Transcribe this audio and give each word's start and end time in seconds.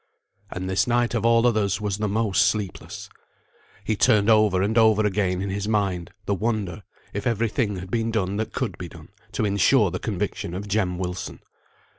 And 0.49 0.67
this 0.67 0.87
night 0.87 1.13
of 1.13 1.27
all 1.27 1.45
others 1.45 1.79
was 1.79 1.99
the 1.99 2.07
most 2.07 2.47
sleepless. 2.47 3.07
He 3.83 3.95
turned 3.95 4.31
over 4.31 4.63
and 4.63 4.75
over 4.75 5.05
again 5.05 5.43
in 5.43 5.51
his 5.51 5.67
mind 5.67 6.09
the 6.25 6.33
wonder 6.33 6.81
if 7.13 7.27
every 7.27 7.49
thing 7.49 7.75
had 7.75 7.91
been 7.91 8.09
done 8.09 8.37
that 8.37 8.51
could 8.51 8.79
be 8.79 8.89
done, 8.89 9.09
to 9.33 9.45
insure 9.45 9.91
the 9.91 9.99
conviction 9.99 10.55
of 10.55 10.67
Jem 10.67 10.97
Wilson. 10.97 11.39